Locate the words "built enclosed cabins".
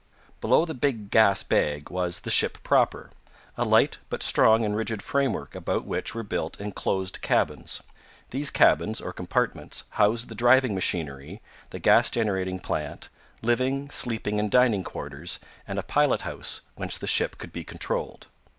6.23-7.83